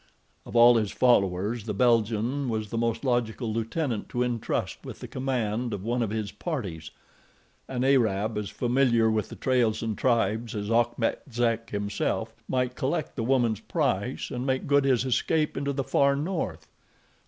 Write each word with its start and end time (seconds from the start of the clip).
Of 0.47 0.55
all 0.55 0.77
his 0.77 0.89
followers, 0.91 1.65
the 1.65 1.75
Belgian 1.75 2.49
was 2.49 2.71
the 2.71 2.77
most 2.79 3.03
logical 3.05 3.53
lieutenant 3.53 4.09
to 4.09 4.23
intrust 4.23 4.79
with 4.83 4.97
the 4.99 5.07
command 5.07 5.75
of 5.75 5.83
one 5.83 6.01
of 6.01 6.09
the 6.09 6.23
parties. 6.39 6.89
An 7.67 7.83
Arab, 7.83 8.35
as 8.35 8.49
familiar 8.49 9.11
with 9.11 9.29
the 9.29 9.35
trails 9.35 9.83
and 9.83 9.95
tribes 9.95 10.55
as 10.55 10.71
Achmet 10.71 11.21
Zek 11.31 11.69
himself, 11.69 12.33
might 12.49 12.73
collect 12.73 13.15
the 13.15 13.21
woman's 13.21 13.59
price 13.59 14.31
and 14.31 14.43
make 14.43 14.65
good 14.65 14.85
his 14.85 15.05
escape 15.05 15.55
into 15.55 15.71
the 15.71 15.83
far 15.83 16.15
north. 16.15 16.67